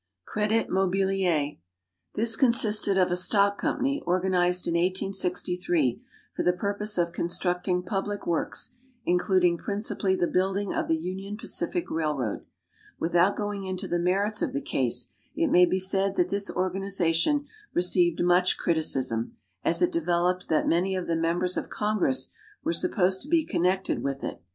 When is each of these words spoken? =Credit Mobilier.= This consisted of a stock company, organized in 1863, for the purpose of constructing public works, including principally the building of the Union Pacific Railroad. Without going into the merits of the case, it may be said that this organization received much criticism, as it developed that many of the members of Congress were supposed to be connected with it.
=Credit 0.25 0.67
Mobilier.= 0.67 1.57
This 2.15 2.35
consisted 2.35 2.97
of 2.97 3.11
a 3.11 3.15
stock 3.15 3.59
company, 3.59 4.01
organized 4.07 4.65
in 4.65 4.71
1863, 4.73 6.01
for 6.35 6.41
the 6.41 6.53
purpose 6.53 6.97
of 6.97 7.11
constructing 7.11 7.83
public 7.83 8.25
works, 8.25 8.71
including 9.05 9.59
principally 9.59 10.15
the 10.15 10.25
building 10.25 10.73
of 10.73 10.87
the 10.87 10.97
Union 10.97 11.37
Pacific 11.37 11.91
Railroad. 11.91 12.43
Without 12.99 13.35
going 13.35 13.63
into 13.65 13.87
the 13.87 13.99
merits 13.99 14.41
of 14.41 14.53
the 14.53 14.59
case, 14.63 15.11
it 15.35 15.49
may 15.51 15.67
be 15.67 15.77
said 15.77 16.15
that 16.15 16.29
this 16.29 16.49
organization 16.49 17.45
received 17.75 18.23
much 18.23 18.57
criticism, 18.57 19.35
as 19.63 19.83
it 19.83 19.91
developed 19.91 20.49
that 20.49 20.67
many 20.67 20.95
of 20.95 21.05
the 21.05 21.15
members 21.15 21.57
of 21.57 21.69
Congress 21.69 22.31
were 22.63 22.73
supposed 22.73 23.21
to 23.21 23.27
be 23.29 23.45
connected 23.45 24.01
with 24.01 24.23
it. 24.23 24.41